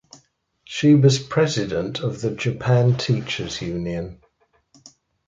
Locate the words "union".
3.61-4.19